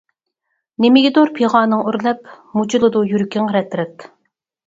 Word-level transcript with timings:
نېمىگىدۇر 0.85 1.31
پىغانىڭ 1.39 1.83
ئۆرلەپ، 1.91 2.31
مۇجۇلىدۇ 2.61 3.05
يۈرىكىڭ 3.13 3.53
رەت-رەت. 3.57 4.09